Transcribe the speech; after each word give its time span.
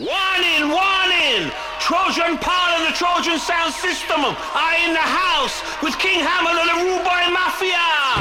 One 0.00 0.42
in, 0.56 0.70
one 0.70 1.12
in! 1.12 1.52
Trojan 1.78 2.38
power 2.38 2.72
and 2.78 2.86
the 2.86 2.96
Trojan 2.96 3.38
sound 3.38 3.74
system. 3.74 4.16
I 4.16 4.80
in 4.88 4.94
the 4.94 4.98
house 4.98 5.60
with 5.82 5.98
King 5.98 6.20
Hammer 6.20 6.56
and 6.56 6.70
the 6.70 6.78
Rubai 6.88 7.30
Mafia. 7.30 8.19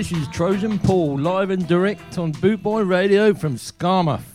This 0.00 0.12
is 0.12 0.28
Trojan 0.28 0.78
Paul 0.78 1.18
live 1.18 1.50
and 1.50 1.68
direct 1.68 2.16
on 2.16 2.32
Bootboy 2.32 2.88
Radio 2.88 3.34
from 3.34 3.56
Skarmouth. 3.56 4.29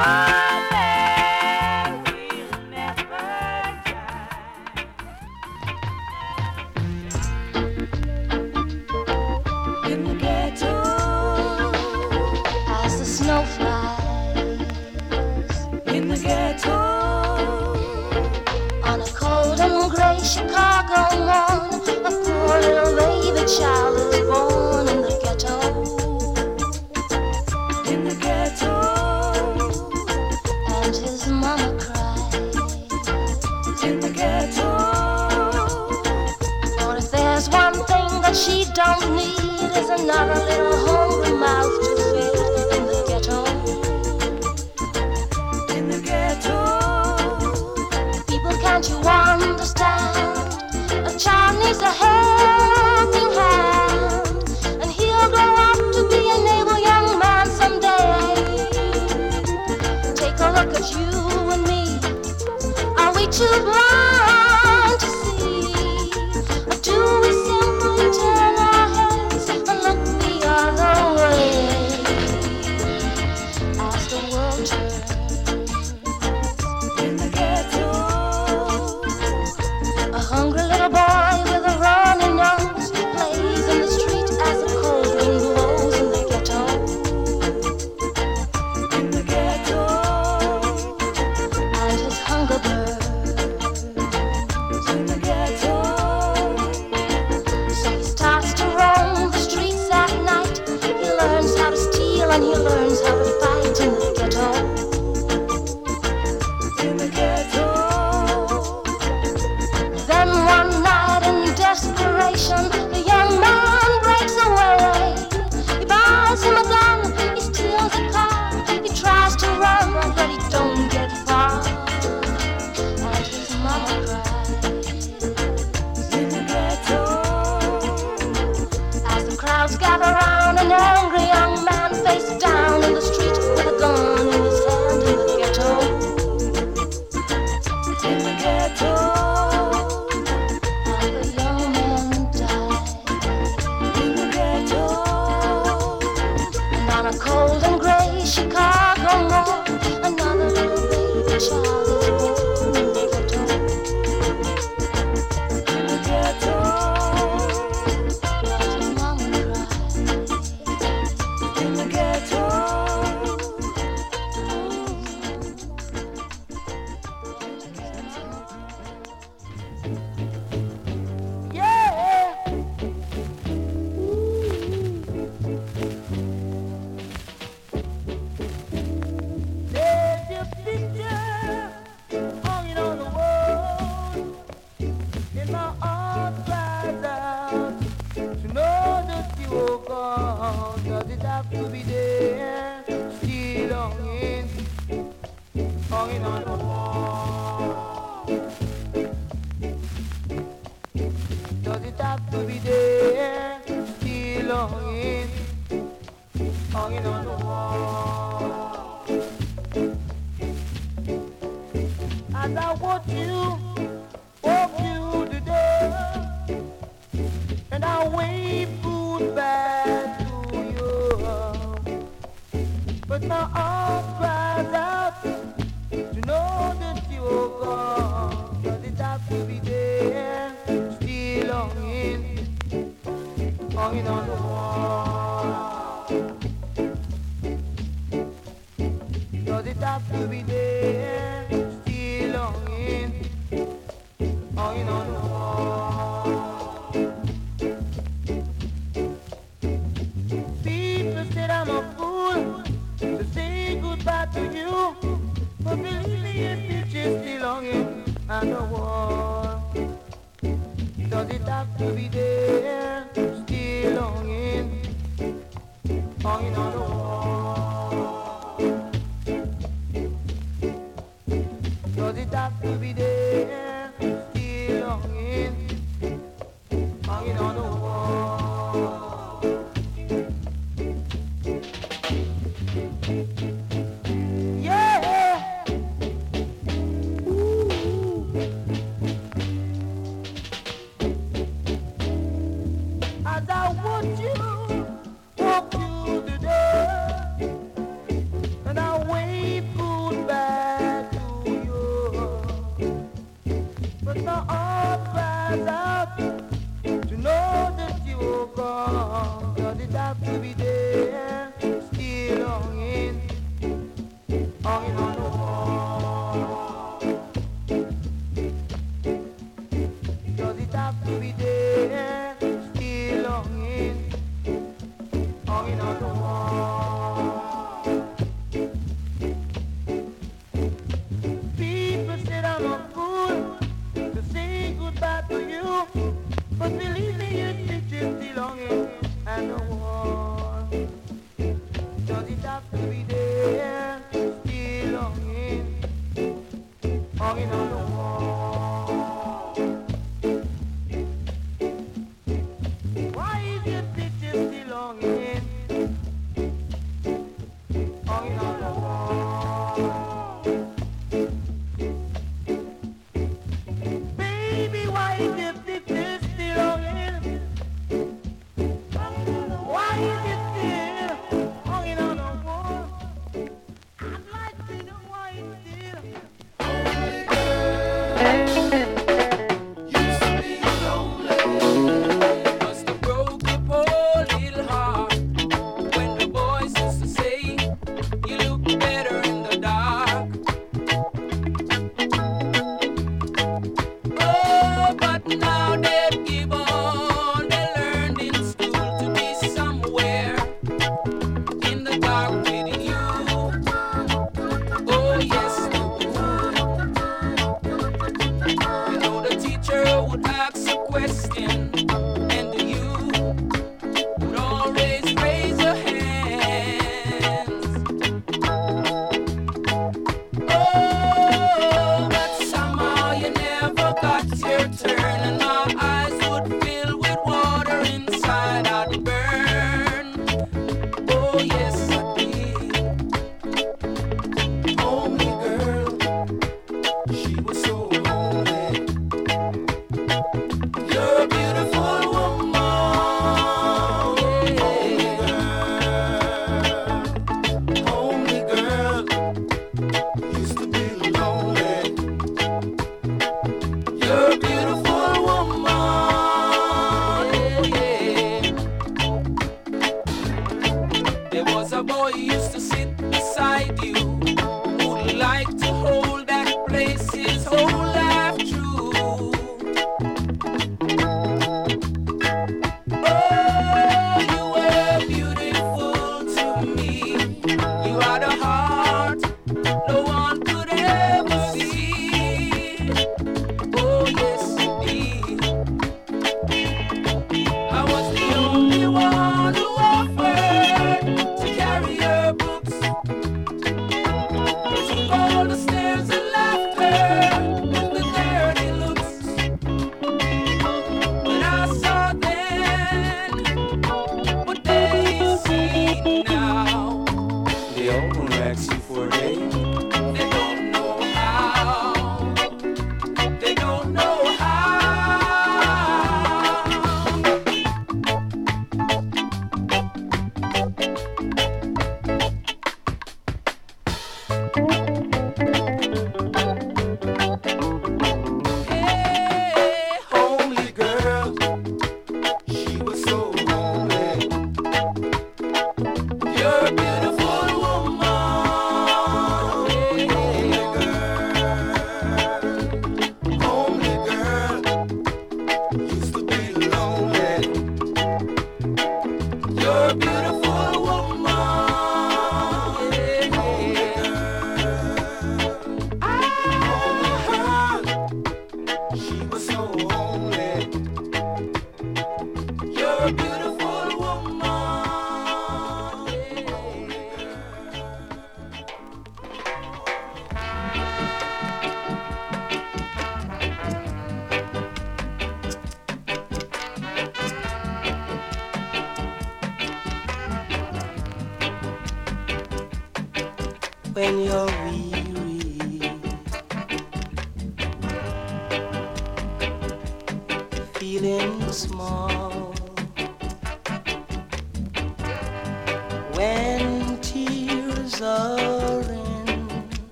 Longing 0.00 0.29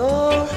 Oh. 0.00 0.47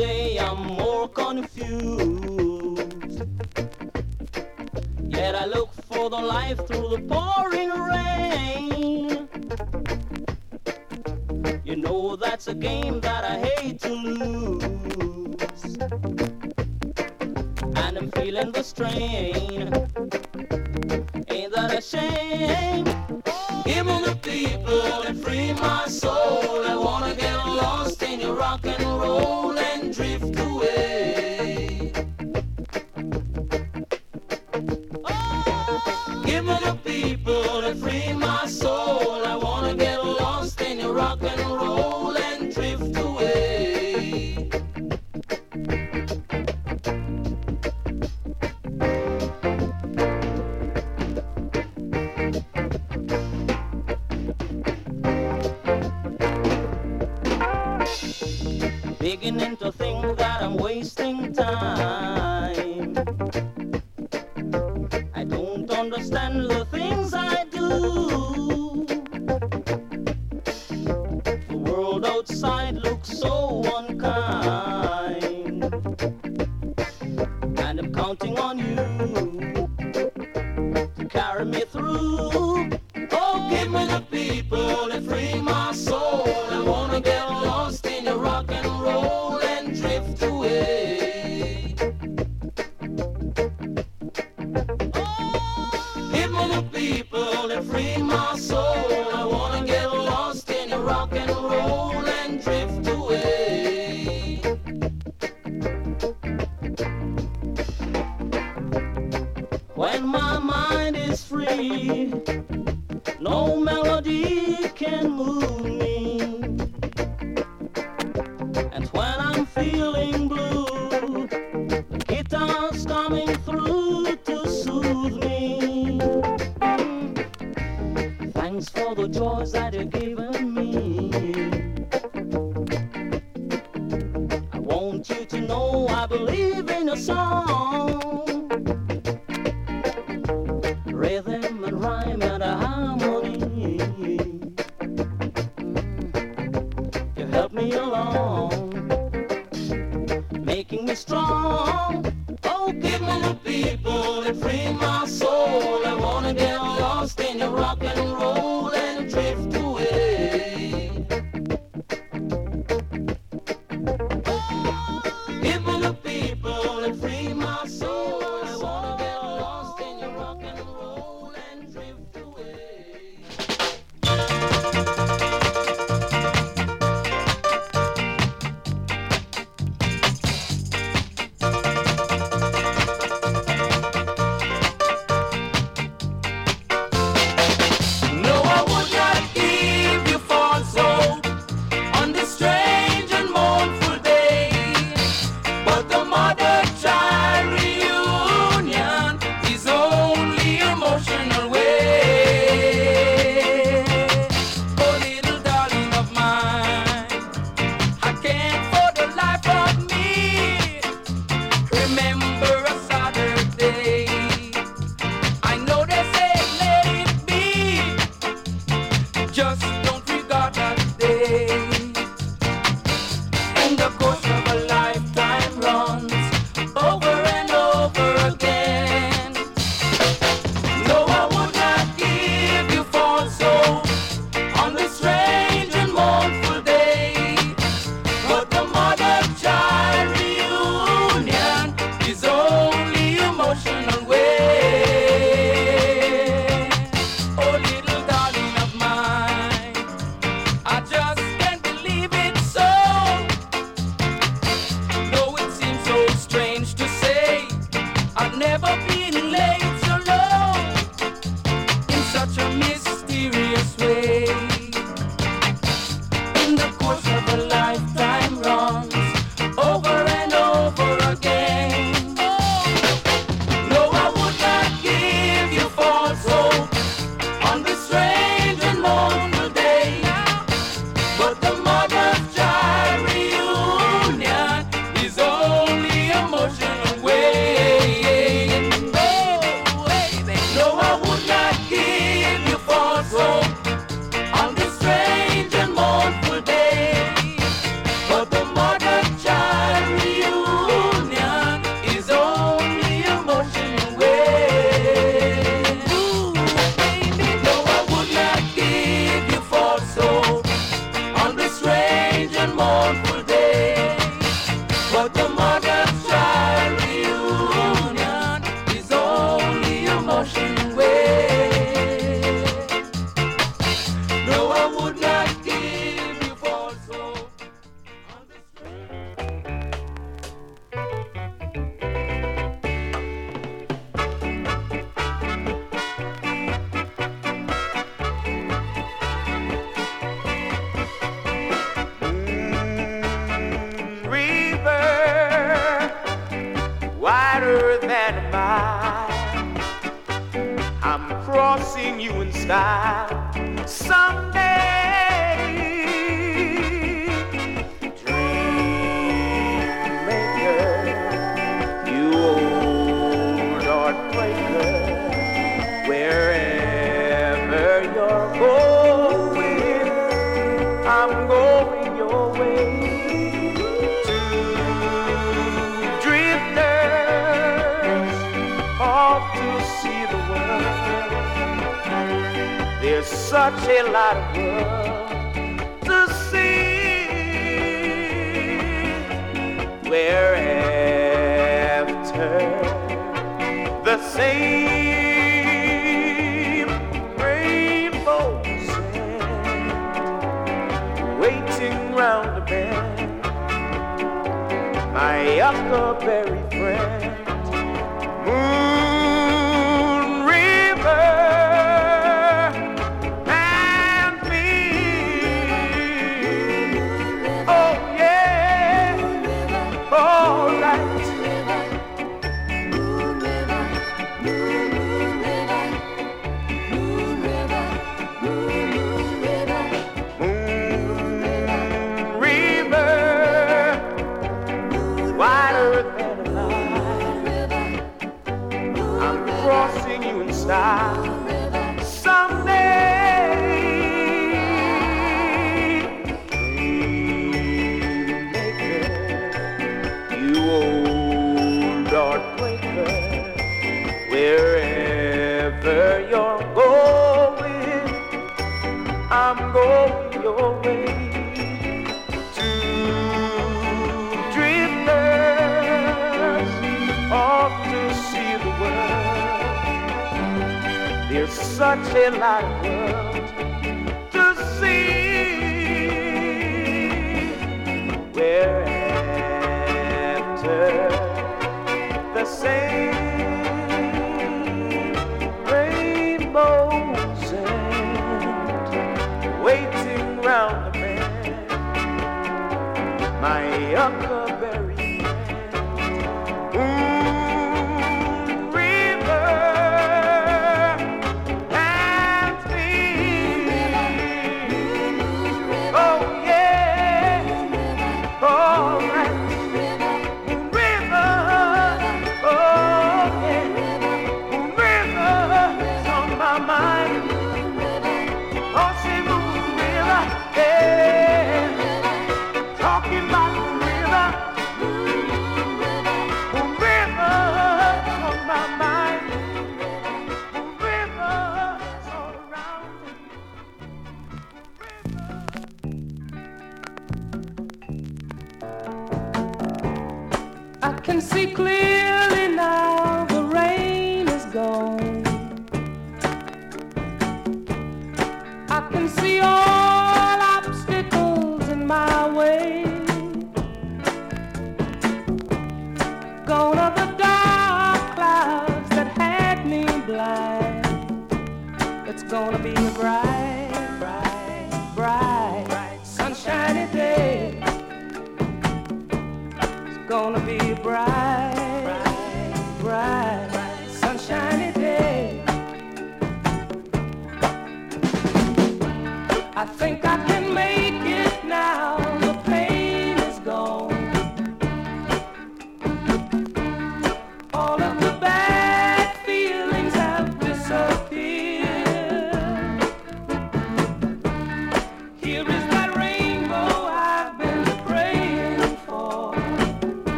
day 0.00 0.38
I'm 0.38 0.60
more 0.82 1.06
confused. 1.08 1.68
Yet 5.16 5.34
I 5.34 5.44
look 5.44 5.70
for 5.88 6.08
the 6.08 6.22
light 6.34 6.56
through 6.66 6.88
the 6.94 7.02
pouring 7.12 7.72
rain. 7.92 9.28
You 11.64 11.76
know 11.76 12.16
that's 12.16 12.46
a 12.48 12.54
game 12.54 13.00
that 13.00 13.22
I 13.24 13.36
hate 13.48 13.78
to 13.86 13.92
lose. 13.92 15.64
And 17.82 17.92
I'm 17.98 18.10
feeling 18.12 18.52
the 18.52 18.62
strain. 18.62 19.68
Ain't 21.34 21.52
that 21.56 21.70
a 21.78 21.82
shame? 21.92 22.86
Give 23.68 23.84
me 23.90 23.96
the 24.08 24.16
people 24.22 25.02
and 25.08 25.22
free 25.22 25.52
my 25.52 25.86
soul. 25.88 26.64
I 26.72 26.74
wanna 26.86 27.14
get 27.14 27.36
lost 27.62 28.02
in 28.02 28.20
your 28.20 28.34
rock 28.34 28.64
and 28.64 28.82
roll. 29.02 29.59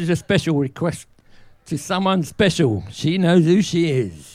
is 0.00 0.08
a 0.10 0.16
special 0.16 0.56
request 0.56 1.06
to 1.66 1.78
someone 1.78 2.22
special. 2.22 2.84
She 2.90 3.18
knows 3.18 3.44
who 3.44 3.62
she 3.62 3.90
is. 3.90 4.29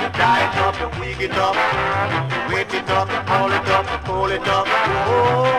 you 0.00 0.08
tie 0.10 0.44
it 0.46 0.56
up, 0.64 0.74
you 0.80 1.00
wig 1.00 1.20
it 1.20 1.32
up, 1.32 1.56
you 2.30 2.54
wait 2.54 2.72
it 2.72 2.88
up, 2.90 3.08
you 3.10 3.20
pull 3.30 3.52
it 3.52 3.68
up, 3.68 4.04
pull 4.04 4.30
it 4.30 4.48
up. 4.48 4.66
Oh. 4.68 5.57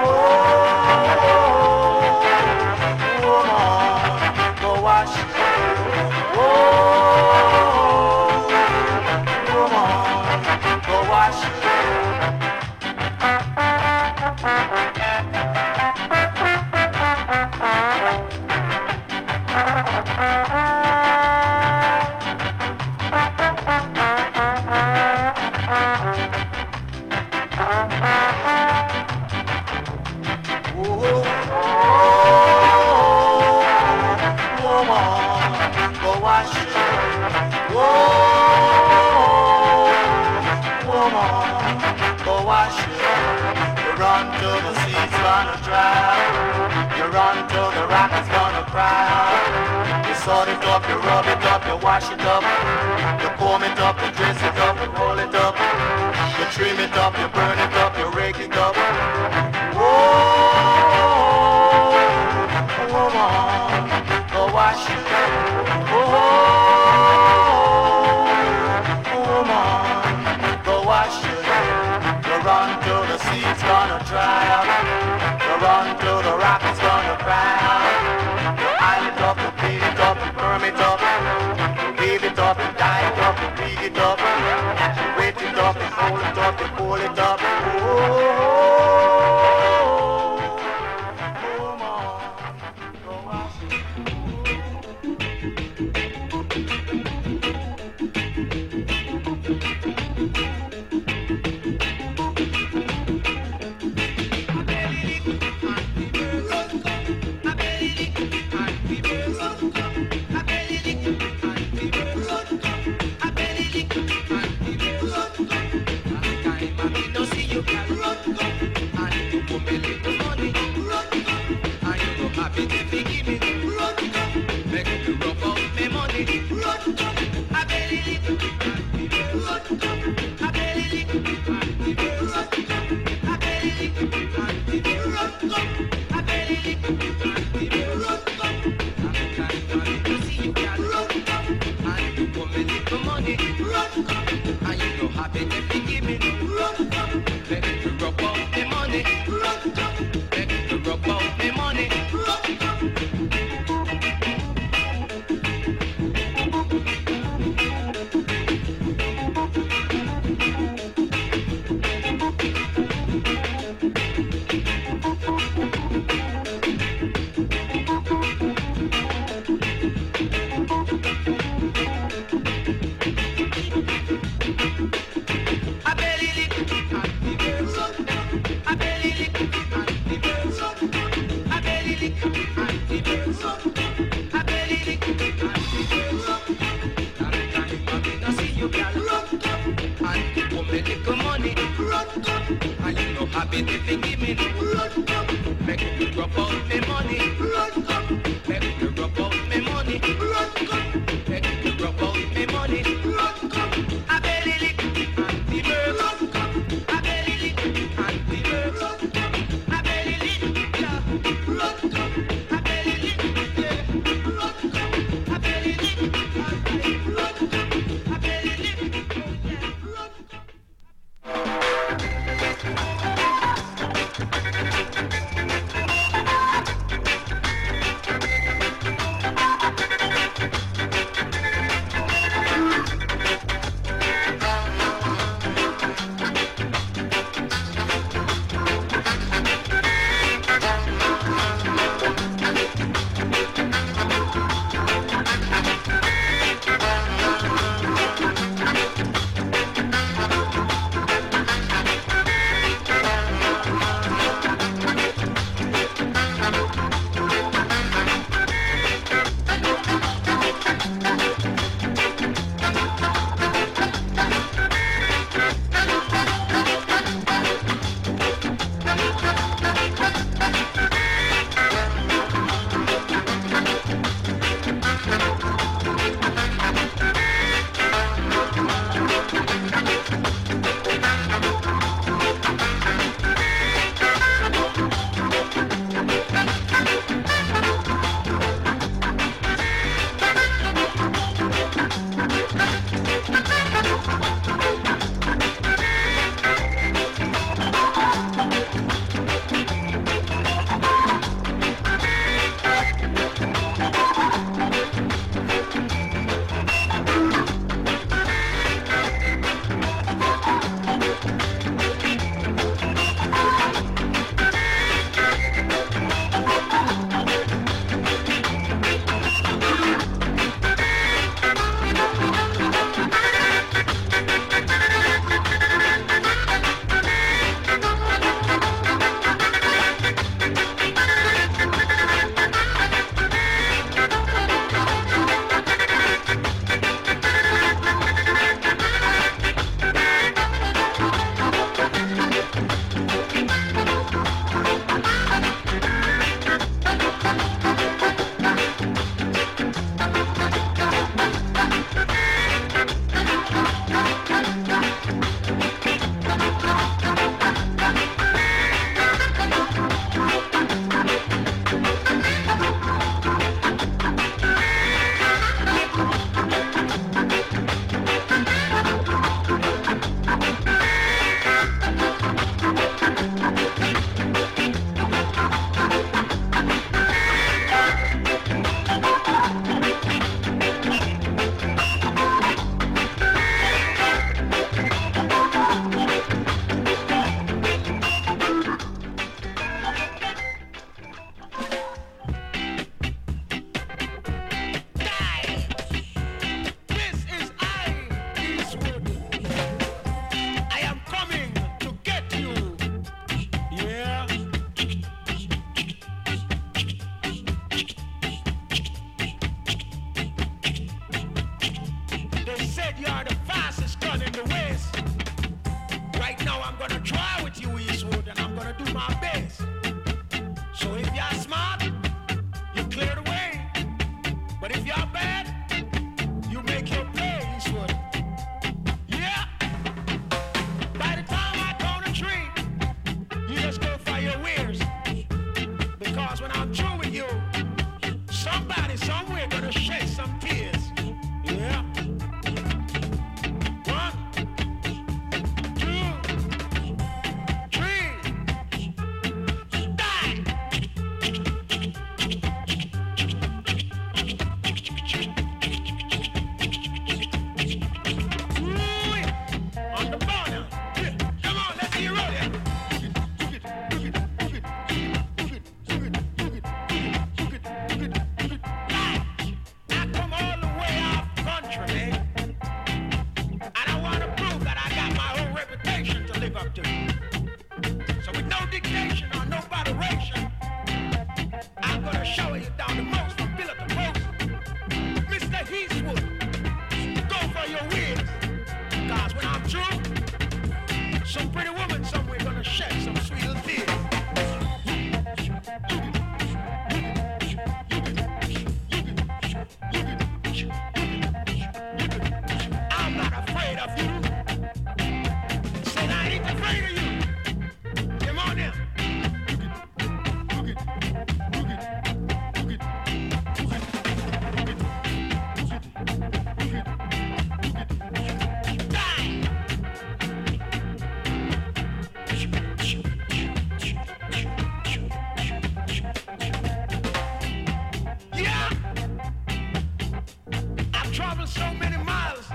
so 531.50 531.74
many 531.74 531.98
miles 532.04 532.46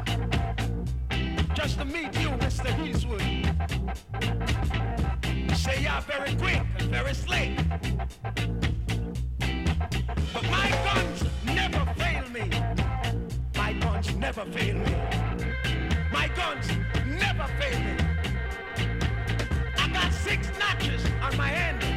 just 1.55 1.79
to 1.79 1.85
meet 1.85 2.15
you, 2.21 2.29
Mr. 2.39 2.71
Eastwood. 2.87 3.23
You 5.27 5.55
say 5.57 5.87
I'm 5.87 6.03
very 6.05 6.35
quick 6.37 6.63
and 6.79 6.91
very 6.91 7.15
slick. 7.15 7.57
But 10.33 10.45
my 10.51 10.71
guns 10.87 11.25
never 11.45 11.85
fail 11.97 12.29
me. 12.31 12.49
My 13.57 13.73
guns 13.73 14.15
never 14.15 14.45
fail 14.53 14.77
me. 14.77 14.95
My 16.13 16.29
guns 16.37 16.69
never 17.05 17.47
fail 17.59 17.81
me. 17.81 17.97
I 19.77 19.89
got 19.93 20.13
six 20.13 20.49
notches 20.59 21.05
on 21.21 21.37
my 21.37 21.49
handle. 21.49 21.94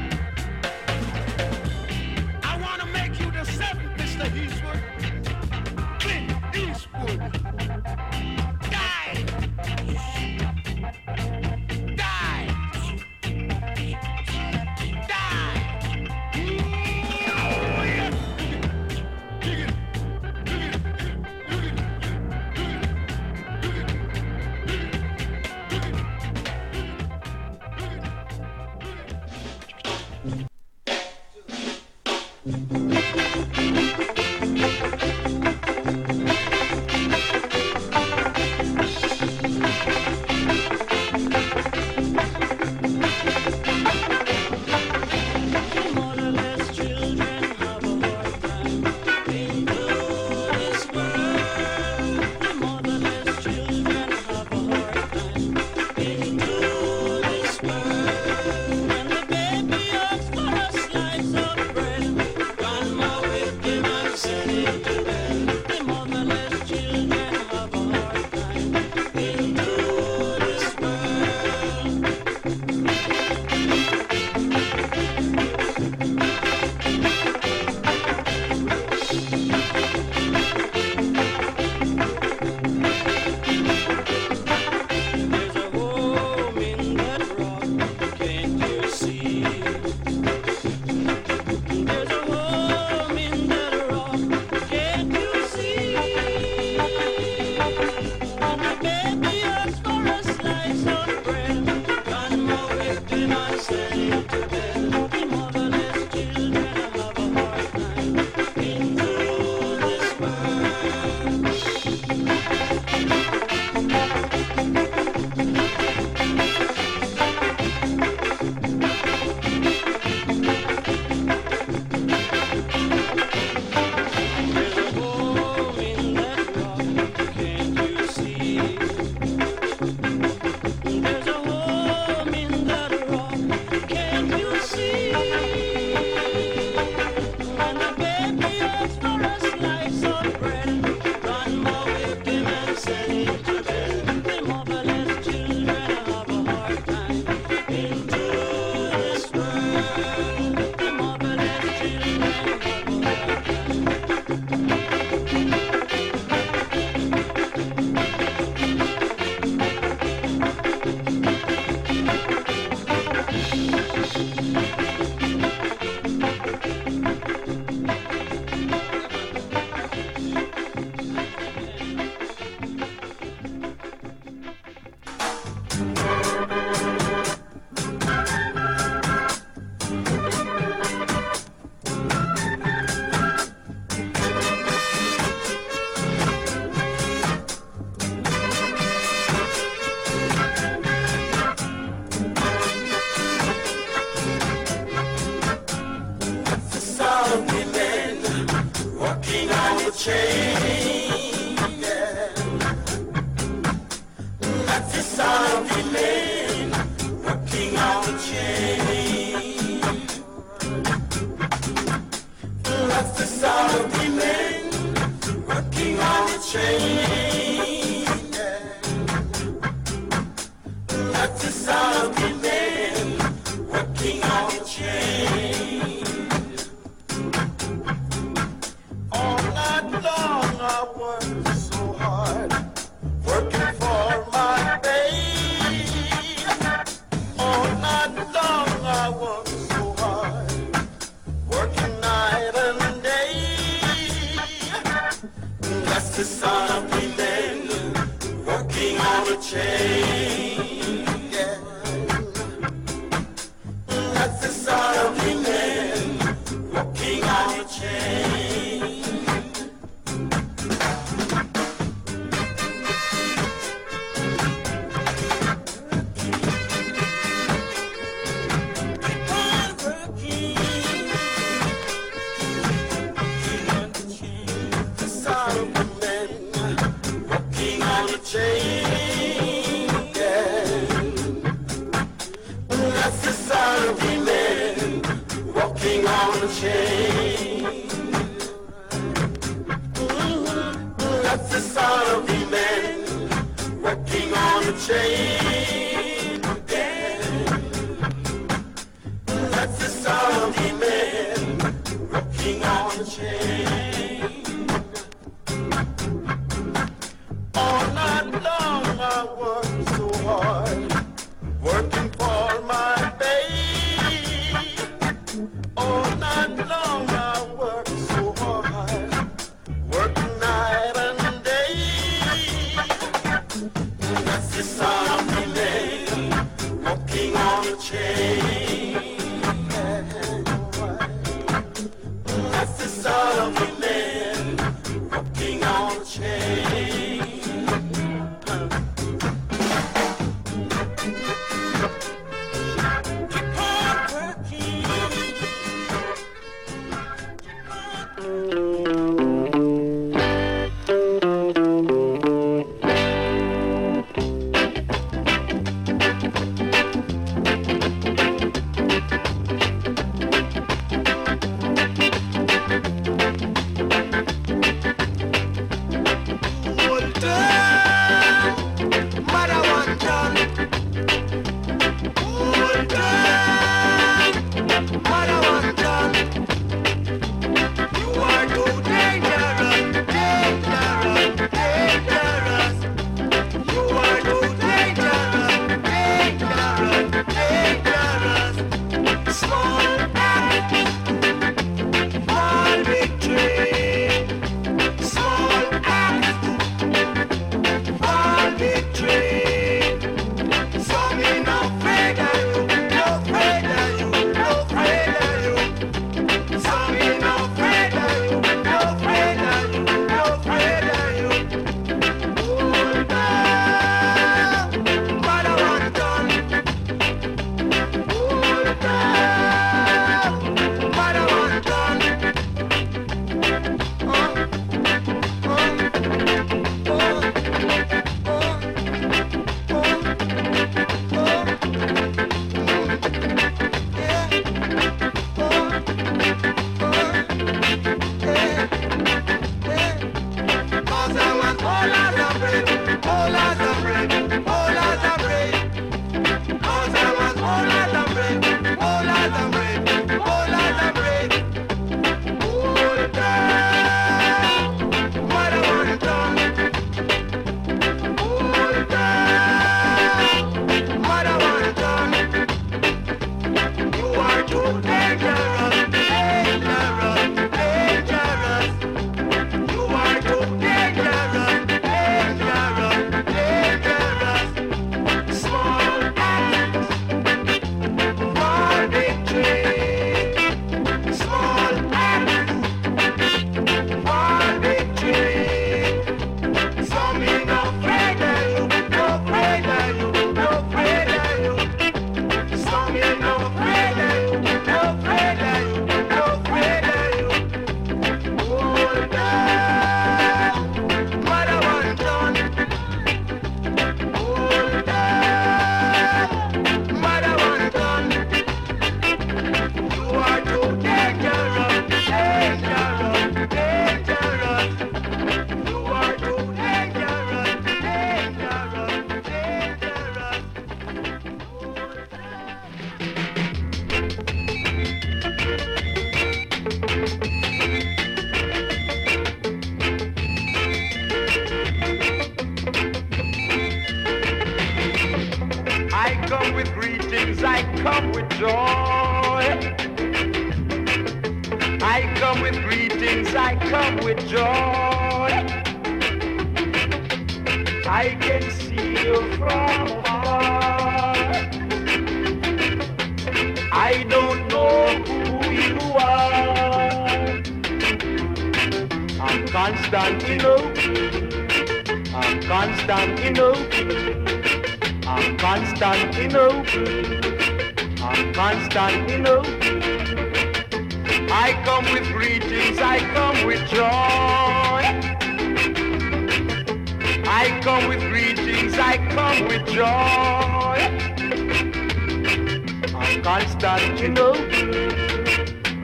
can't 583.37 583.51
stand 583.51 583.99
you 583.99 584.09
know. 584.09 584.33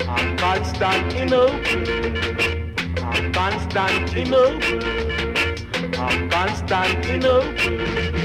I 0.10 0.36
can't 0.38 0.66
stand 0.66 1.14
you 1.14 1.26
know. 1.26 1.47
I 2.97 3.30
can't 3.32 3.72
stand 3.72 4.14
you 4.14 4.26
know. 4.26 4.58
I 5.99 6.28
can't 6.32 6.58
stand 6.58 7.06
you 7.06 7.18
know. 7.20 8.22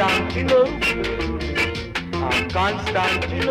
Constantinople, 0.00 0.64
of 2.24 2.48
Constantinople, 2.48 3.49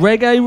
Reggae 0.00 0.39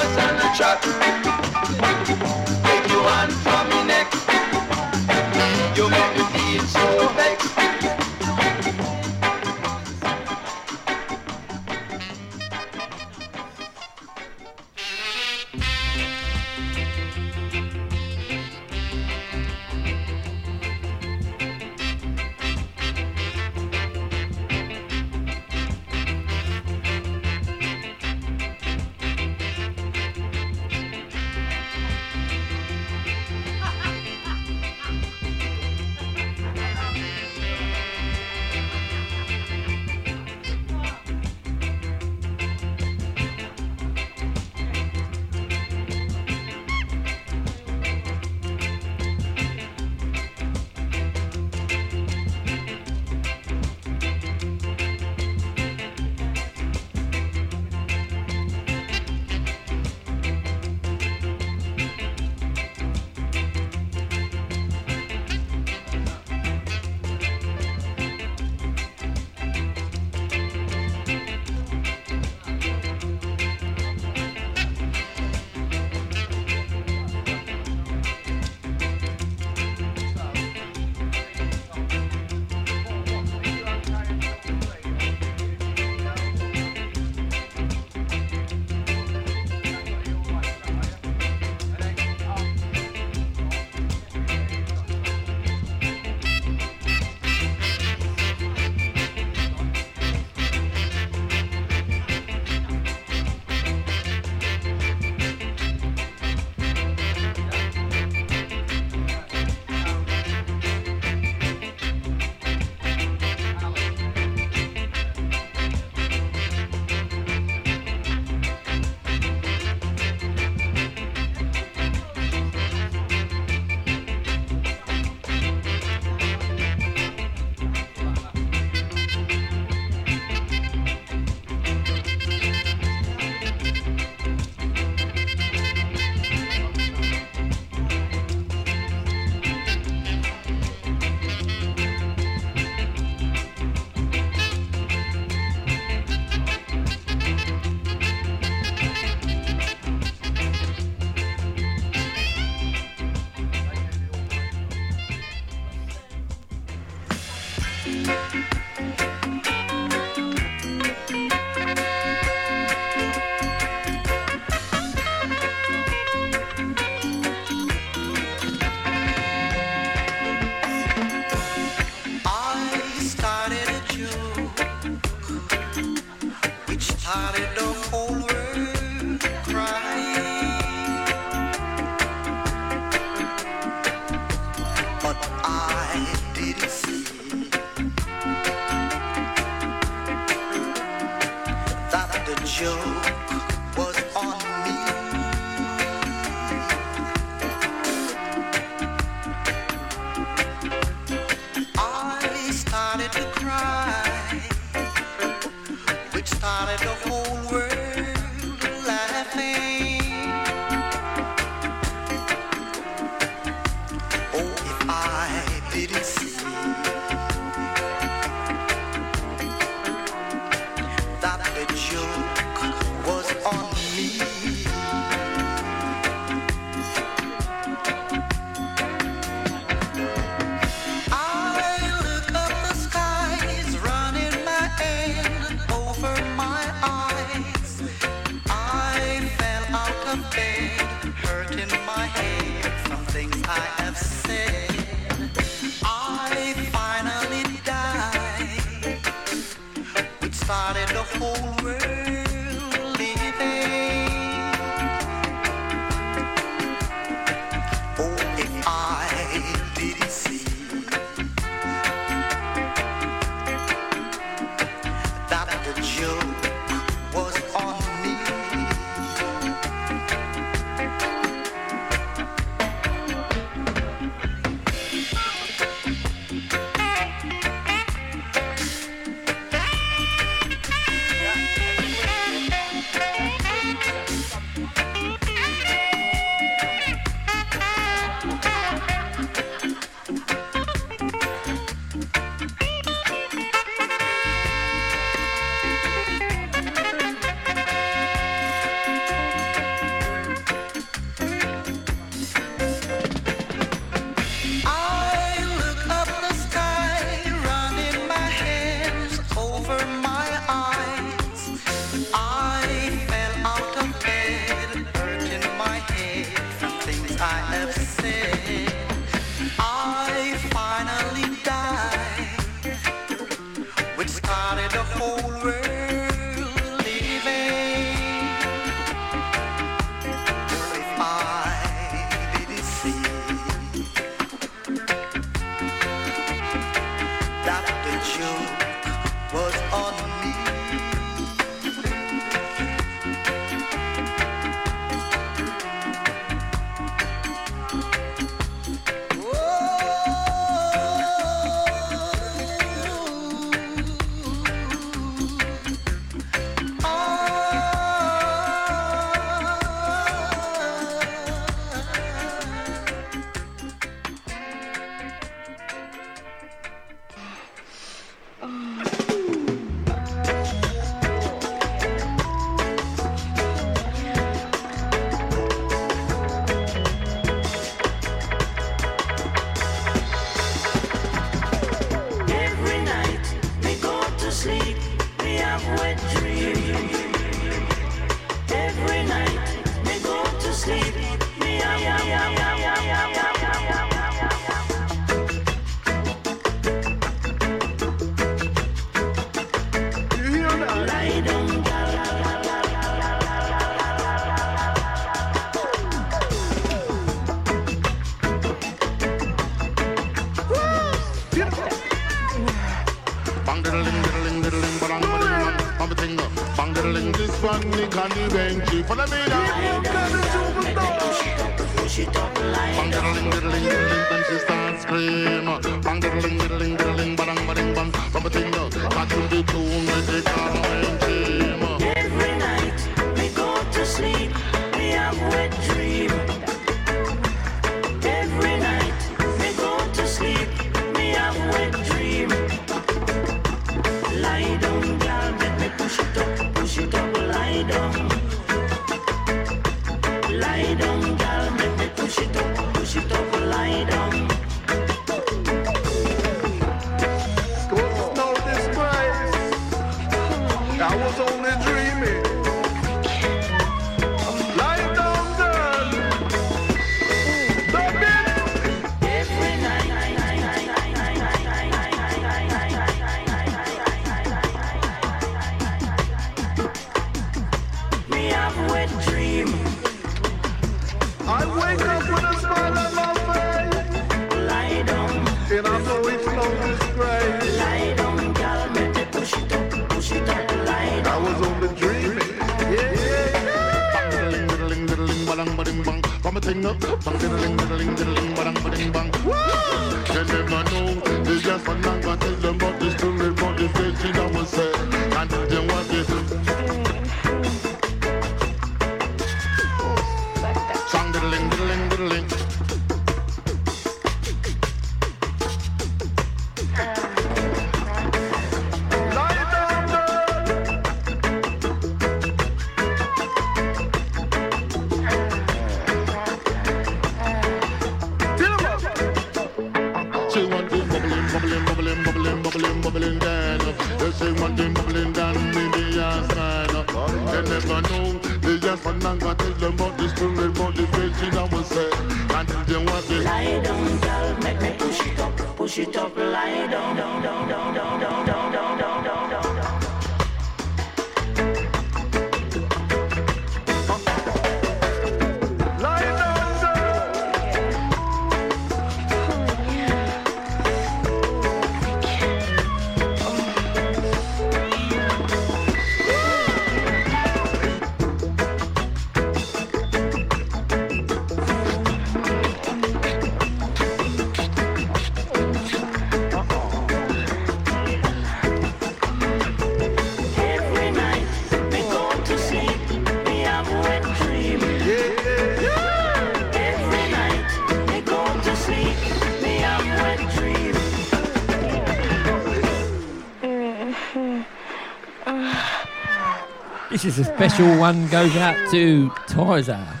This 597.01 597.17
is 597.17 597.27
a 597.27 597.33
special 597.33 597.79
one 597.79 598.07
goes 598.09 598.35
out 598.35 598.55
to 598.69 599.09
Tizer. 599.25 600.00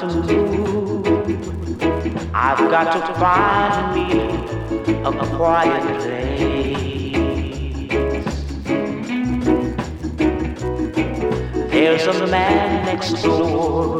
To 0.00 0.06
move. 0.06 1.06
I've 2.34 2.70
got 2.70 2.92
to 2.92 3.14
find 3.14 3.94
me 3.94 4.08
a 5.04 5.12
quiet 5.36 5.82
place. 6.02 6.36
There's 11.70 12.06
a 12.06 12.26
man 12.26 12.84
next 12.84 13.22
door 13.22 13.96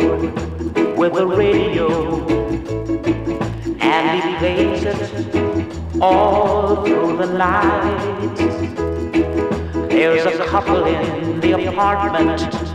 with 0.97 1.17
a 1.17 1.27
radio, 1.27 2.27
and 3.81 4.23
he 4.23 4.37
plays 4.37 4.85
it 4.85 6.03
all 6.03 6.85
through 6.85 7.17
the 7.17 7.27
night. 7.39 8.37
There's 9.89 10.27
a 10.27 10.45
couple 10.45 10.85
in 10.85 11.41
the 11.41 11.53
apartment 11.69 12.66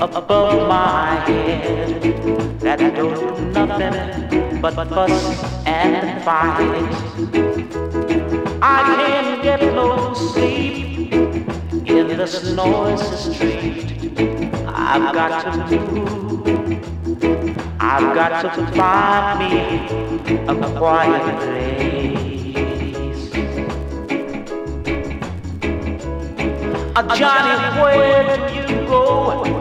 above 0.00 0.68
my 0.68 1.14
head 1.26 2.60
that 2.60 2.78
don't 2.78 2.94
do 2.94 3.66
nothing 3.66 4.60
but 4.60 4.74
fuss 4.74 5.42
and 5.66 6.22
fight. 6.22 6.60
I 8.60 8.82
can't 8.96 9.42
get 9.42 9.62
no 9.74 10.12
sleep 10.12 11.12
in 11.86 12.08
this 12.08 12.52
noisy 12.52 13.34
street. 13.34 14.18
I've 14.66 15.14
got 15.14 15.42
to 15.44 15.76
move. 15.76 16.46
I've 17.80 18.14
got 18.14 18.42
to 18.42 18.50
find 18.76 19.38
me 19.38 19.52
a 20.46 20.78
quiet 20.78 21.24
place. 21.38 21.86
A 26.96 27.02
Johnny, 27.16 27.80
where 27.80 28.36
do 28.48 28.54
you 28.54 28.86
go 28.86 29.55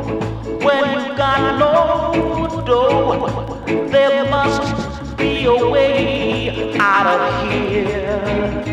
when 0.66 0.84
you 1.06 1.16
got 1.16 1.60
no 1.60 2.62
dough? 2.66 3.66
There 3.90 4.30
must 4.30 5.18
be 5.18 5.46
a 5.46 5.70
way 5.70 6.76
out 6.80 7.08
of 7.08 7.52
here. 7.52 8.66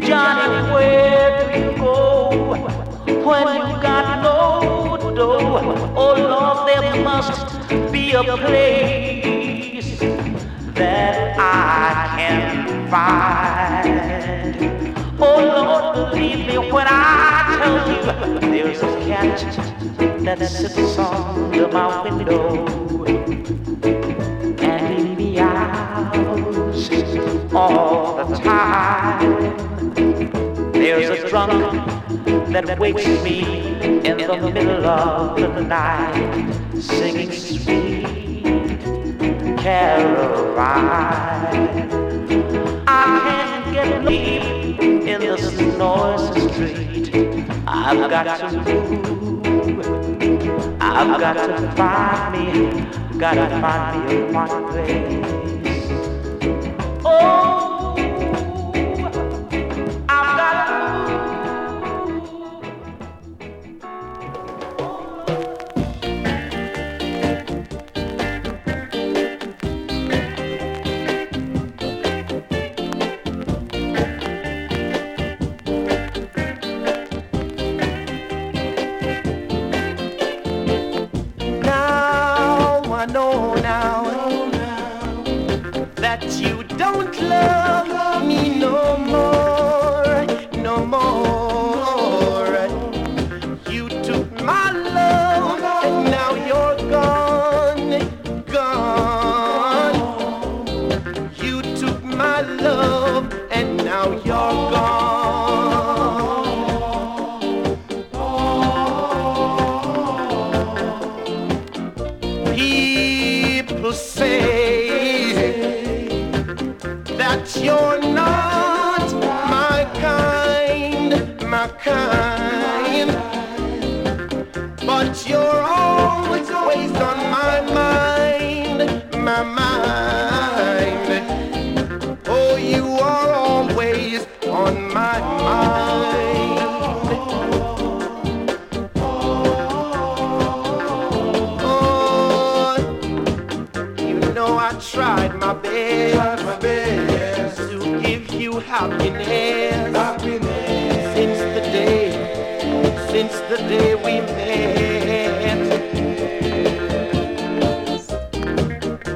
Johnny, 0.00 0.72
where 0.72 1.30
do 1.38 1.58
you 1.60 1.76
go 1.76 1.94
when 3.28 3.48
you 3.68 3.76
got 3.82 4.22
no 4.22 5.14
dough? 5.14 5.92
Oh 5.94 6.14
Lord, 6.32 6.58
there 6.68 7.04
must 7.04 7.92
be 7.92 8.12
a 8.12 8.24
place 8.24 10.00
that 10.74 11.36
I 11.38 12.16
can 12.16 12.88
find. 12.90 14.28
Oh 15.20 15.36
Lord, 15.36 16.12
believe 16.12 16.46
me 16.46 16.58
when 16.70 16.86
I 16.88 17.56
tell 17.58 17.90
you 17.90 18.02
there's 18.40 18.80
a 18.82 19.00
cat 19.04 19.42
that 20.24 20.38
sits 20.48 20.96
under 20.98 21.66
my 21.68 22.02
window 22.08 22.64
and 24.62 24.96
he 24.96 25.02
meows 25.16 26.90
all 27.52 28.24
the 28.24 28.36
time. 28.36 29.52
There's 30.72 31.10
a 31.10 31.28
drunk 31.28 31.74
that 32.52 32.78
wakes 32.78 33.04
me 33.24 33.38
in 34.04 34.18
the 34.18 34.50
middle 34.52 34.86
of 34.86 35.40
the 35.40 35.62
night, 35.62 36.52
singing 36.78 37.32
sweet 37.32 38.06
Caroline. 39.58 41.67
Get 43.78 44.02
sleep 44.02 44.80
in 44.80 45.20
this 45.20 45.56
noisy 45.78 46.48
street. 46.48 47.14
I've 47.64 48.10
got 48.10 48.40
to 48.40 48.48
move. 48.50 49.78
I've 50.80 51.20
got 51.20 51.34
to 51.34 51.72
find 51.76 52.32
me, 52.34 53.18
gotta 53.20 53.48
find 53.60 54.04
me 54.04 54.16
a 54.16 54.18
quiet 54.32 54.64
place. 54.72 55.86
Oh, 57.04 57.67
know 83.12 83.54
now 83.54 84.02
that 85.96 86.22
you 86.38 86.62
don't 86.76 87.20
love 87.22 87.87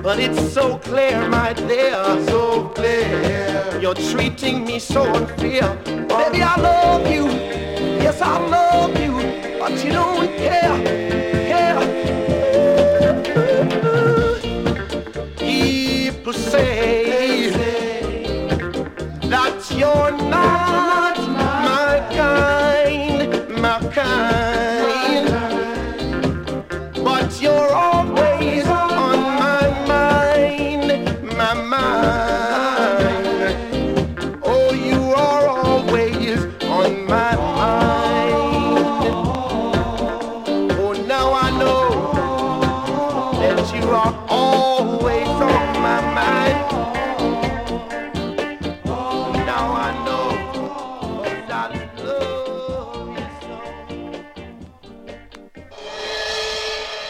But 0.02 0.18
it's 0.18 0.52
so 0.52 0.78
clear 0.78 1.28
my 1.28 1.54
dear, 1.54 1.96
So 2.26 2.68
clear. 2.74 3.78
You're 3.80 3.94
treating 3.94 4.64
me 4.64 4.78
so 4.78 5.04
unfair. 5.04 5.74
Baby, 5.84 6.42
I 6.42 6.56
love 6.60 7.10
you. 7.10 7.26
Yes, 8.02 8.20
I 8.20 8.38
love 8.48 8.90
you. 9.00 9.14
But 9.58 9.82
you 9.82 9.92
don't 9.92 10.28
care. 10.36 11.31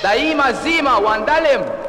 daima 0.02 0.52
zima 0.52 0.98
Wandalem. 0.98 1.81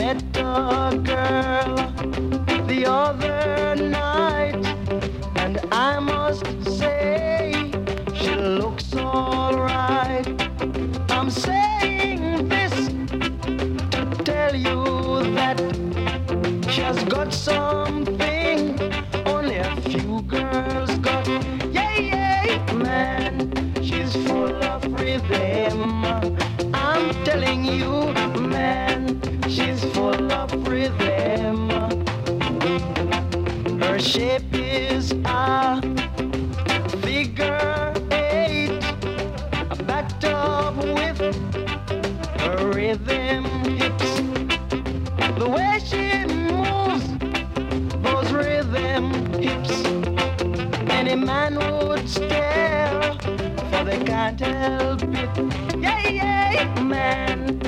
met 0.00 0.22
a 0.38 0.98
girl 1.04 1.74
the 2.66 2.86
other 2.86 3.76
night, 3.76 4.64
and 5.36 5.60
I 5.70 5.98
must 5.98 6.46
say 6.78 7.70
she 8.14 8.34
looks 8.34 8.94
alright. 8.96 10.26
I'm 11.10 11.28
saying 11.28 12.48
this 12.48 12.74
to 13.94 14.00
tell 14.24 14.54
you 14.56 14.78
that 15.34 15.58
she 16.70 16.80
has 16.80 17.04
got 17.04 17.34
some. 17.34 18.19
Man, 56.80 57.59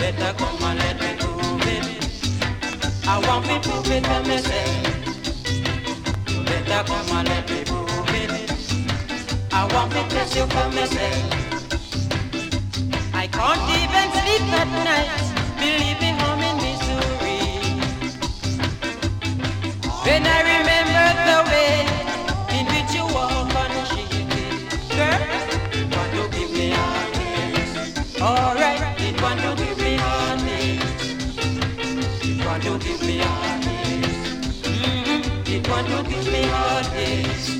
better 0.00 0.32
come 0.38 0.62
and 0.62 0.78
let 0.78 0.96
me 1.00 1.10
prove 1.20 1.66
it. 1.76 1.84
I 3.06 3.18
want 3.26 3.46
me 3.48 3.58
prove 3.60 3.90
it 3.90 4.04
for 4.06 4.22
myself. 4.28 4.72
You 6.30 6.42
better 6.44 6.82
come 6.88 7.10
and 7.16 7.28
let 7.28 7.44
me 7.50 7.60
prove 7.64 8.14
it. 8.22 8.30
I 9.52 9.62
want 9.72 9.92
me 9.94 10.02
test 10.08 10.36
you 10.36 10.46
for 10.46 10.68
myself. 10.76 11.22
I 13.12 13.26
can't 13.36 13.64
even 13.80 14.06
sleep 14.18 14.46
at 14.60 14.70
night, 14.88 15.10
believe 15.60 15.98
me, 16.02 16.10
I'm 16.26 16.42
in 16.48 16.56
misery. 16.64 17.40
When 20.06 20.22
I 20.26 20.38
remember 20.52 21.06
the 21.28 21.38
way 21.50 21.89
Mm-hmm. 35.80 35.88
You 35.88 35.96
want 35.96 36.08
to 36.08 36.12
give 36.12 36.32
me 36.32 36.42
heartache. 36.42 37.59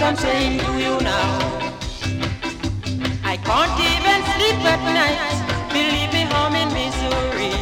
What 0.00 0.08
I'm 0.08 0.16
saying 0.16 0.58
to 0.60 0.72
you 0.78 0.98
now. 1.00 1.38
I 3.22 3.36
can't 3.36 3.76
even 3.92 4.20
sleep 4.32 4.60
at 4.64 4.82
night. 4.96 5.20
Believe 5.76 6.12
me, 6.14 6.22
I'm 6.40 6.54
in 6.56 6.68
misery. 6.72 7.52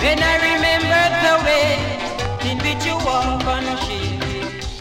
When 0.00 0.18
I 0.22 0.34
remember 0.48 1.02
the 1.26 1.34
way 1.44 1.68
in 2.50 2.56
which 2.64 2.86
you 2.86 2.96
walk 3.04 3.44
on 3.44 3.64
the 3.64 3.76
shade, 3.84 4.20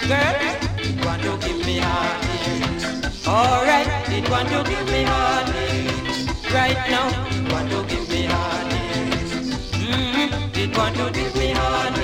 girl, 0.07 0.37
you 0.85 0.95
want 1.05 1.21
to 1.23 1.47
give 1.47 1.65
me 1.65 1.79
heartache. 1.79 3.27
Alright, 3.27 3.87
it 4.09 4.29
want 4.29 4.47
to 4.49 4.63
give 4.69 4.87
me 4.87 5.03
heartache. 5.03 6.53
Right 6.53 6.81
now, 6.89 7.07
want 7.51 7.69
to 7.71 7.83
give 7.93 8.07
me 8.09 8.23
heartache. 8.23 9.51
Mm-hmm, 9.83 10.59
it 10.59 10.77
want 10.77 10.95
to 10.95 11.11
give 11.11 11.35
me 11.35 11.51
heartache. 11.51 12.03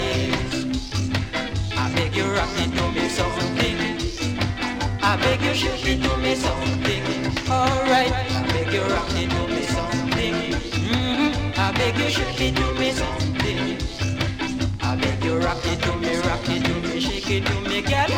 I 1.78 1.90
beg 1.96 2.14
you 2.14 2.26
rock 2.26 2.50
it 2.58 2.89
beg 5.22 5.42
you 5.42 5.54
shake 5.54 5.88
it 5.88 6.04
to 6.04 6.18
me 6.18 6.36
something. 6.36 7.04
Alright, 7.50 8.12
I 8.12 8.48
beg 8.52 8.74
you 8.74 8.82
rock 8.84 9.12
it 9.12 9.30
to 9.30 9.48
me 9.48 9.64
something. 9.64 10.36
Mm-hmm, 10.90 11.60
I 11.60 11.72
beg 11.74 11.98
you 11.98 12.10
shake 12.10 12.42
it 12.42 12.56
to 12.56 12.74
me 12.80 12.92
something. 12.92 13.78
I 14.82 14.96
beg 14.96 15.24
you 15.24 15.38
rock 15.40 15.66
it 15.66 15.82
to 15.84 15.96
me, 15.98 16.16
rock 16.18 16.50
it 16.50 16.66
to 16.66 16.74
me, 16.82 17.00
shake 17.00 17.32
it 17.32 17.46
to 17.46 17.62
me, 17.70 17.82
girl. 17.82 18.10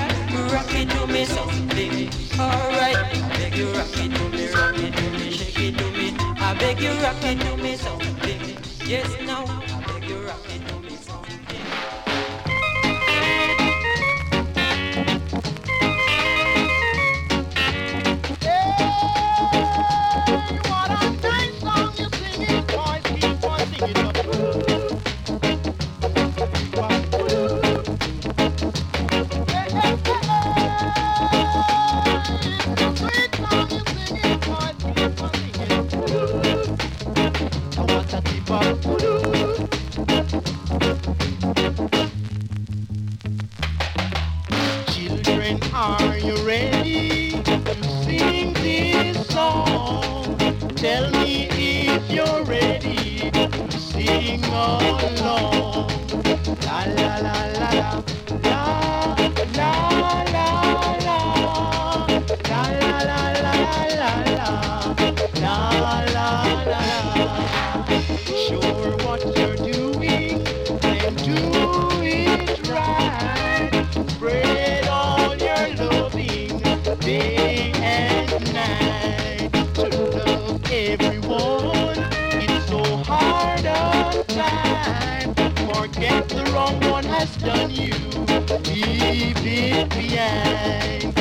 Rock 0.53 0.73
it 0.73 0.89
to 0.89 1.07
me 1.07 1.25
something. 1.25 2.09
Alright, 2.39 2.97
I 2.97 3.29
beg 3.37 3.55
you 3.55 3.67
rock 3.73 3.97
it 3.97 4.13
to 4.15 4.29
me, 4.29 4.47
rock 4.53 4.77
it 4.77 4.93
to 4.95 5.09
me, 5.11 5.31
shake 5.31 5.59
it 5.59 5.77
to 5.77 5.91
me. 5.91 6.15
I 6.39 6.55
beg 6.59 6.79
you 6.81 6.91
rock 7.03 7.23
it 7.23 7.39
to 7.41 7.57
me 7.57 7.75
something. 7.75 8.57
Yes, 8.85 9.07
done 87.37 87.71
you 87.71 87.93
deep 88.63 89.37
in 89.45 89.89
behind. 89.89 91.20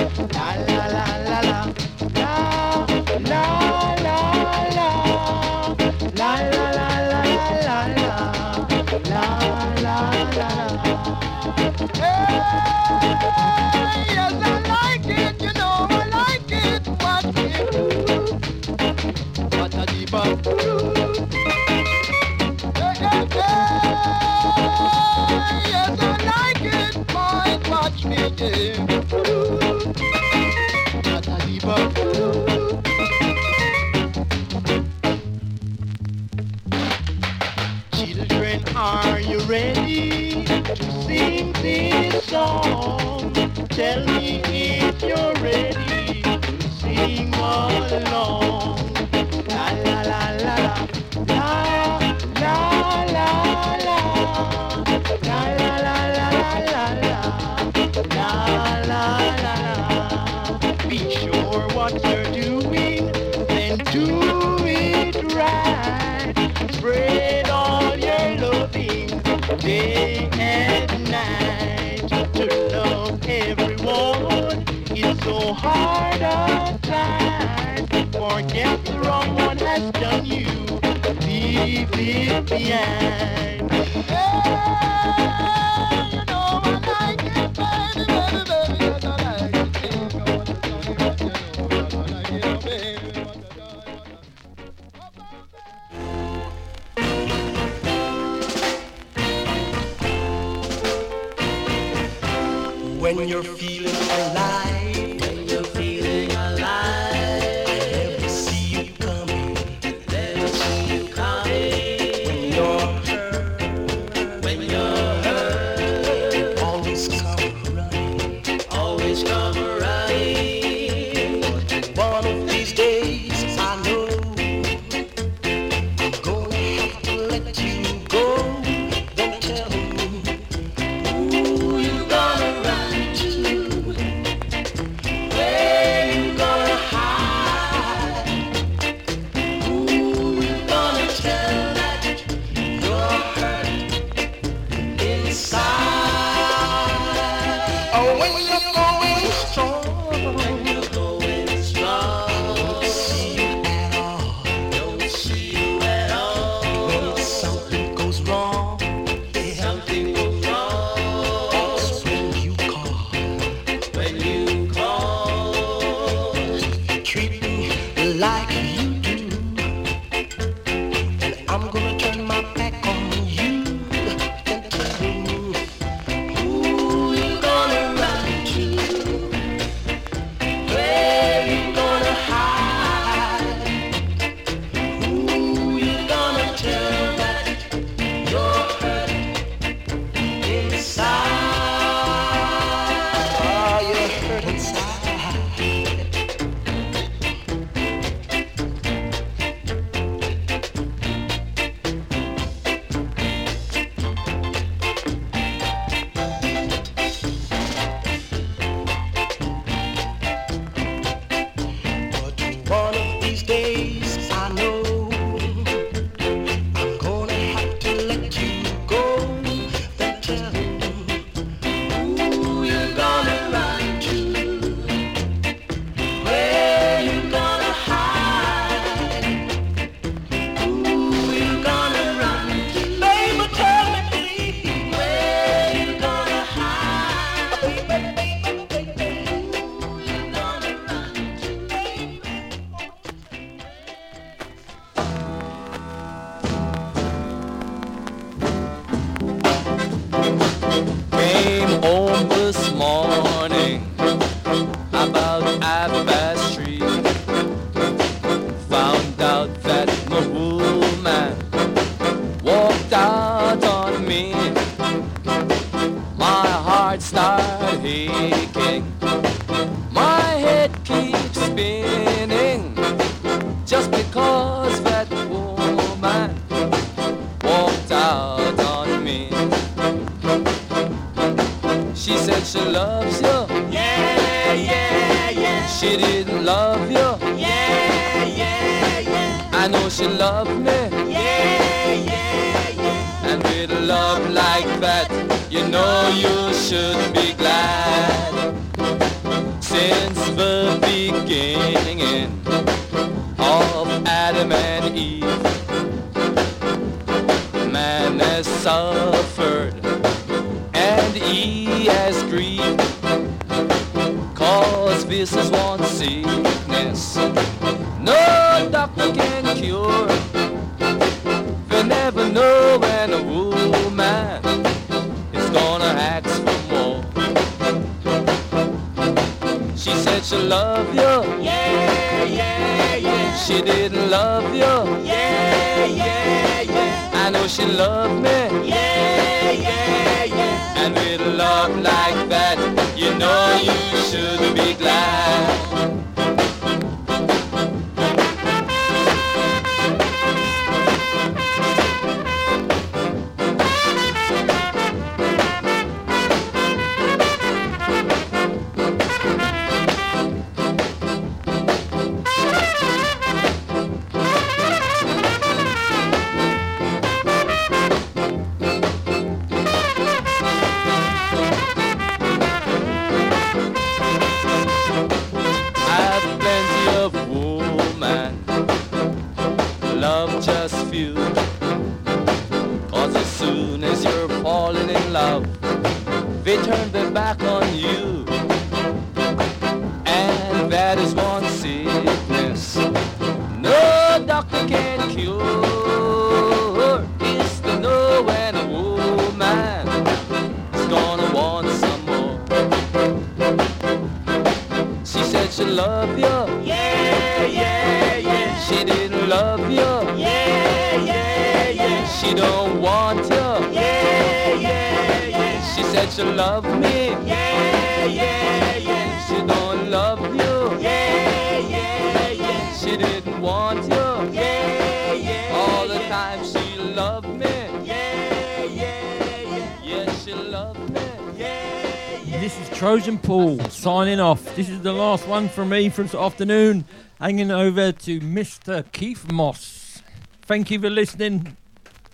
she 416.21 416.27
love 416.27 416.65
me. 416.65 417.09
Yeah, 417.27 418.05
yeah, 418.07 418.77
yeah. 418.77 419.27
She 419.27 419.37
don't 419.47 419.91
love 419.91 420.21
you. 420.21 420.81
Yeah, 420.81 421.59
yeah, 421.59 422.31
yeah. 422.31 422.73
She 422.75 422.97
didn't 422.97 423.41
want 423.41 423.83
you. 423.85 424.35
Yeah, 424.35 425.13
yeah. 425.15 425.53
All 425.55 425.89
the 425.89 425.95
yeah. 425.95 426.09
time 426.09 426.45
she 426.45 426.77
loved 426.79 427.29
me. 427.29 427.47
Yeah, 427.85 428.65
yeah, 428.65 429.45
yeah. 429.45 429.83
Yeah, 429.83 430.13
she 430.13 430.35
loved 430.35 430.91
me. 430.91 431.01
Yeah, 431.39 432.19
yeah. 432.27 432.41
This 432.41 432.61
is 432.61 432.69
Trojan 432.79 433.19
Pool 433.19 433.59
signing 433.71 434.21
off. 434.21 434.55
This 434.57 434.69
is 434.69 434.83
the 434.83 434.93
last 434.93 435.27
one 435.27 435.49
from 435.49 435.71
me 435.71 435.89
for 435.89 436.03
this 436.03 436.15
afternoon. 436.15 436.85
Hanging 437.19 437.51
over 437.51 437.93
to 437.93 438.21
Mr. 438.21 438.85
Keith 438.93 439.31
Moss. 439.33 440.03
Thank 440.43 440.71
you 440.71 440.81
for 440.81 440.91
listening. 440.91 441.57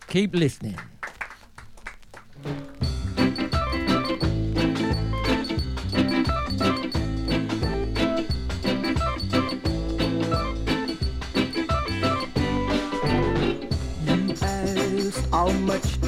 Keep 0.08 0.34
listening. 0.34 0.78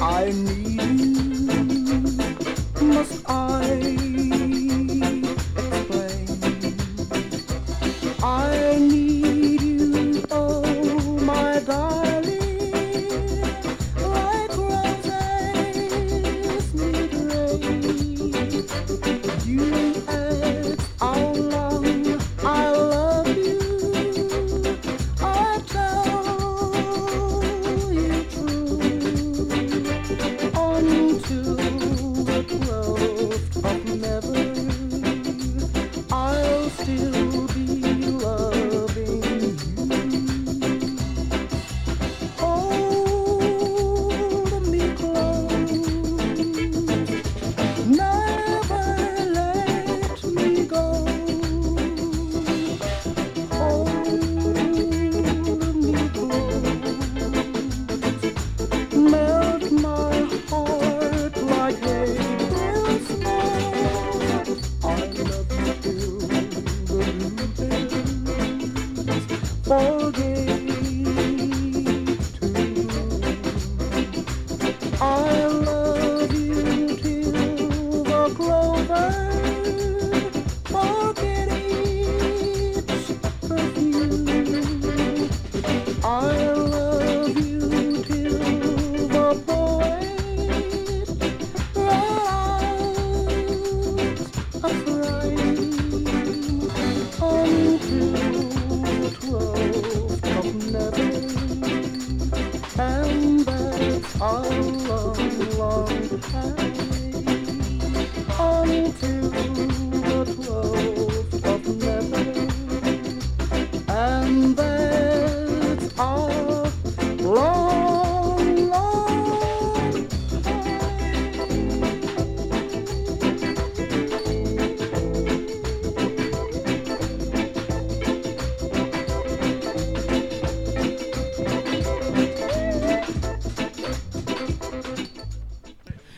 I 0.01 0.31
need 0.31 0.81
you? 0.81 1.13
Must 2.81 3.21
I? 3.27 4.28